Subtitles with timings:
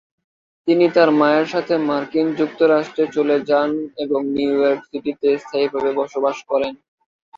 [0.67, 3.69] তিনি তার মায়ের সাথে মার্কিন যুক্তরাষ্ট্রে চলে যান
[4.03, 6.73] এবং নিউ ইয়র্ক সিটিতে স্থায়ীভাবে বসবাস করেন।